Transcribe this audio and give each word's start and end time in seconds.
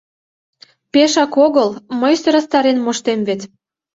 —Пешак 0.91 1.33
огыл, 1.45 1.69
мый 1.99 2.13
сӧрастарен 2.21 2.77
моштем 2.81 3.19
вет... 3.27 3.41